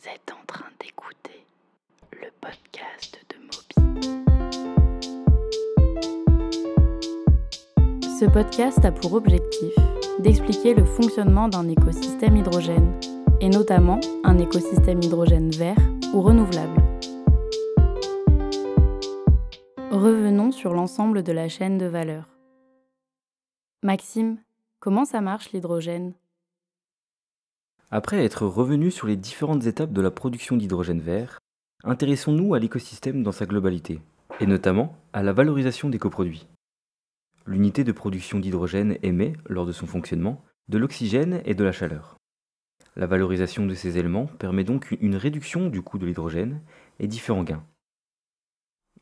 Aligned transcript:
Vous 0.00 0.08
êtes 0.08 0.30
en 0.32 0.44
train 0.46 0.66
d'écouter 0.80 1.44
le 2.12 2.28
podcast 2.40 3.18
de 3.30 3.36
Moby. 3.40 3.74
Ce 8.20 8.24
podcast 8.26 8.84
a 8.84 8.92
pour 8.92 9.14
objectif 9.14 9.72
d'expliquer 10.20 10.74
le 10.74 10.84
fonctionnement 10.84 11.48
d'un 11.48 11.68
écosystème 11.68 12.36
hydrogène, 12.36 13.00
et 13.40 13.48
notamment 13.48 13.98
un 14.22 14.38
écosystème 14.38 15.02
hydrogène 15.02 15.50
vert 15.50 15.80
ou 16.14 16.20
renouvelable. 16.20 16.80
Revenons 19.90 20.52
sur 20.52 20.74
l'ensemble 20.74 21.24
de 21.24 21.32
la 21.32 21.48
chaîne 21.48 21.76
de 21.76 21.86
valeur. 21.86 22.28
Maxime, 23.82 24.38
comment 24.78 25.04
ça 25.04 25.20
marche 25.20 25.50
l'hydrogène? 25.50 26.12
Après 27.90 28.22
être 28.22 28.46
revenu 28.46 28.90
sur 28.90 29.06
les 29.06 29.16
différentes 29.16 29.64
étapes 29.64 29.94
de 29.94 30.02
la 30.02 30.10
production 30.10 30.58
d'hydrogène 30.58 31.00
vert, 31.00 31.38
intéressons-nous 31.84 32.52
à 32.52 32.58
l'écosystème 32.58 33.22
dans 33.22 33.32
sa 33.32 33.46
globalité, 33.46 34.02
et 34.40 34.46
notamment 34.46 34.94
à 35.14 35.22
la 35.22 35.32
valorisation 35.32 35.88
des 35.88 35.98
coproduits. 35.98 36.46
L'unité 37.46 37.84
de 37.84 37.92
production 37.92 38.40
d'hydrogène 38.40 38.98
émet, 39.02 39.32
lors 39.46 39.64
de 39.64 39.72
son 39.72 39.86
fonctionnement, 39.86 40.44
de 40.68 40.76
l'oxygène 40.76 41.40
et 41.46 41.54
de 41.54 41.64
la 41.64 41.72
chaleur. 41.72 42.18
La 42.94 43.06
valorisation 43.06 43.64
de 43.64 43.74
ces 43.74 43.96
éléments 43.96 44.26
permet 44.26 44.64
donc 44.64 44.94
une 45.00 45.16
réduction 45.16 45.70
du 45.70 45.80
coût 45.80 45.96
de 45.96 46.04
l'hydrogène 46.04 46.60
et 46.98 47.06
différents 47.06 47.44
gains. 47.44 47.64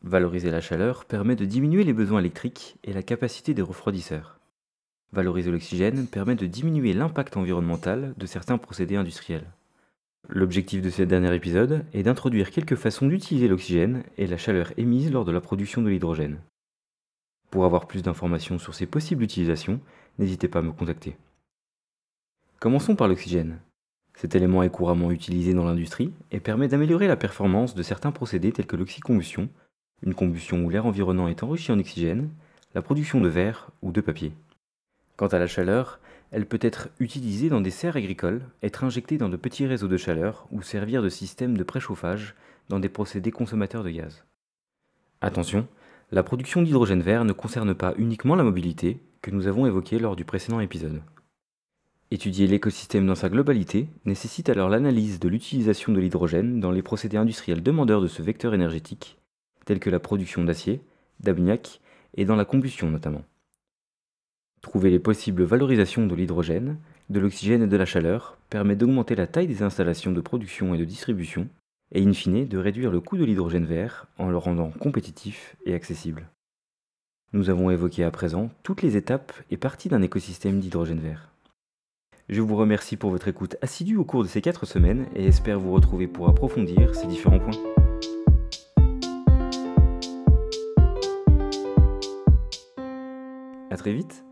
Valoriser 0.02 0.52
la 0.52 0.60
chaleur 0.60 1.06
permet 1.06 1.34
de 1.34 1.44
diminuer 1.44 1.82
les 1.82 1.92
besoins 1.92 2.20
électriques 2.20 2.76
et 2.84 2.92
la 2.92 3.02
capacité 3.02 3.52
des 3.52 3.62
refroidisseurs. 3.62 4.38
Valoriser 5.12 5.50
l'oxygène 5.50 6.06
permet 6.06 6.34
de 6.34 6.46
diminuer 6.46 6.92
l'impact 6.92 7.36
environnemental 7.36 8.14
de 8.16 8.26
certains 8.26 8.58
procédés 8.58 8.96
industriels. 8.96 9.46
L'objectif 10.28 10.82
de 10.82 10.90
ce 10.90 11.02
dernier 11.02 11.32
épisode 11.34 11.84
est 11.92 12.02
d'introduire 12.02 12.50
quelques 12.50 12.74
façons 12.74 13.06
d'utiliser 13.06 13.46
l'oxygène 13.46 14.02
et 14.18 14.26
la 14.26 14.36
chaleur 14.36 14.72
émise 14.76 15.12
lors 15.12 15.24
de 15.24 15.30
la 15.30 15.40
production 15.40 15.82
de 15.82 15.88
l'hydrogène. 15.88 16.40
Pour 17.50 17.64
avoir 17.64 17.86
plus 17.86 18.02
d'informations 18.02 18.58
sur 18.58 18.74
ces 18.74 18.86
possibles 18.86 19.22
utilisations, 19.22 19.80
n'hésitez 20.18 20.48
pas 20.48 20.58
à 20.58 20.62
me 20.62 20.72
contacter. 20.72 21.16
Commençons 22.58 22.96
par 22.96 23.06
l'oxygène. 23.06 23.60
Cet 24.14 24.34
élément 24.34 24.62
est 24.62 24.70
couramment 24.70 25.12
utilisé 25.12 25.54
dans 25.54 25.64
l'industrie 25.64 26.12
et 26.32 26.40
permet 26.40 26.68
d'améliorer 26.68 27.06
la 27.06 27.16
performance 27.16 27.74
de 27.74 27.82
certains 27.82 28.12
procédés 28.12 28.50
tels 28.50 28.66
que 28.66 28.76
l'oxycombustion, 28.76 29.48
une 30.02 30.14
combustion 30.14 30.64
où 30.64 30.70
l'air 30.70 30.86
environnant 30.86 31.28
est 31.28 31.42
enrichi 31.42 31.70
en 31.70 31.78
oxygène, 31.78 32.30
la 32.74 32.82
production 32.82 33.20
de 33.20 33.28
verre 33.28 33.70
ou 33.82 33.92
de 33.92 34.00
papier. 34.00 34.32
Quant 35.16 35.28
à 35.28 35.38
la 35.38 35.46
chaleur, 35.46 35.98
elle 36.30 36.46
peut 36.46 36.58
être 36.60 36.88
utilisée 36.98 37.48
dans 37.48 37.60
des 37.60 37.70
serres 37.70 37.96
agricoles, 37.96 38.42
être 38.62 38.84
injectée 38.84 39.16
dans 39.16 39.28
de 39.28 39.36
petits 39.36 39.66
réseaux 39.66 39.88
de 39.88 39.96
chaleur 39.96 40.46
ou 40.50 40.62
servir 40.62 41.02
de 41.02 41.08
système 41.08 41.56
de 41.56 41.64
préchauffage 41.64 42.34
dans 42.68 42.80
des 42.80 42.88
procédés 42.88 43.30
consommateurs 43.30 43.84
de 43.84 43.90
gaz. 43.90 44.24
Attention, 45.20 45.66
la 46.10 46.22
production 46.22 46.62
d'hydrogène 46.62 47.00
vert 47.00 47.24
ne 47.24 47.32
concerne 47.32 47.74
pas 47.74 47.94
uniquement 47.96 48.34
la 48.34 48.44
mobilité 48.44 49.00
que 49.22 49.30
nous 49.30 49.46
avons 49.46 49.66
évoquée 49.66 49.98
lors 49.98 50.16
du 50.16 50.24
précédent 50.24 50.60
épisode. 50.60 51.00
Étudier 52.10 52.46
l'écosystème 52.46 53.06
dans 53.06 53.16
sa 53.16 53.28
globalité 53.28 53.88
nécessite 54.04 54.48
alors 54.48 54.68
l'analyse 54.68 55.18
de 55.18 55.28
l'utilisation 55.28 55.92
de 55.92 55.98
l'hydrogène 55.98 56.60
dans 56.60 56.70
les 56.70 56.82
procédés 56.82 57.16
industriels 57.16 57.62
demandeurs 57.62 58.00
de 58.00 58.06
ce 58.06 58.22
vecteur 58.22 58.54
énergétique, 58.54 59.18
tels 59.64 59.80
que 59.80 59.90
la 59.90 59.98
production 59.98 60.44
d'acier, 60.44 60.80
d'ammoniac 61.20 61.80
et 62.14 62.24
dans 62.24 62.36
la 62.36 62.44
combustion 62.44 62.90
notamment. 62.90 63.24
Trouver 64.66 64.90
les 64.90 64.98
possibles 64.98 65.44
valorisations 65.44 66.08
de 66.08 66.14
l'hydrogène, 66.16 66.76
de 67.08 67.20
l'oxygène 67.20 67.62
et 67.62 67.66
de 67.68 67.76
la 67.76 67.84
chaleur 67.84 68.36
permet 68.50 68.74
d'augmenter 68.74 69.14
la 69.14 69.28
taille 69.28 69.46
des 69.46 69.62
installations 69.62 70.10
de 70.10 70.20
production 70.20 70.74
et 70.74 70.76
de 70.76 70.84
distribution, 70.84 71.48
et 71.92 72.04
in 72.04 72.12
fine 72.12 72.48
de 72.48 72.58
réduire 72.58 72.90
le 72.90 73.00
coût 73.00 73.16
de 73.16 73.24
l'hydrogène 73.24 73.64
vert 73.64 74.08
en 74.18 74.28
le 74.28 74.36
rendant 74.36 74.70
compétitif 74.70 75.54
et 75.66 75.72
accessible. 75.72 76.28
Nous 77.32 77.48
avons 77.48 77.70
évoqué 77.70 78.02
à 78.02 78.10
présent 78.10 78.50
toutes 78.64 78.82
les 78.82 78.96
étapes 78.96 79.32
et 79.52 79.56
parties 79.56 79.88
d'un 79.88 80.02
écosystème 80.02 80.58
d'hydrogène 80.58 80.98
vert. 80.98 81.30
Je 82.28 82.40
vous 82.40 82.56
remercie 82.56 82.96
pour 82.96 83.10
votre 83.10 83.28
écoute 83.28 83.54
assidue 83.62 83.96
au 83.96 84.04
cours 84.04 84.24
de 84.24 84.28
ces 84.28 84.40
4 84.40 84.66
semaines 84.66 85.06
et 85.14 85.26
espère 85.26 85.60
vous 85.60 85.72
retrouver 85.72 86.08
pour 86.08 86.28
approfondir 86.28 86.92
ces 86.96 87.06
différents 87.06 87.38
points. 87.38 87.52
A 93.70 93.76
très 93.76 93.92
vite 93.92 94.24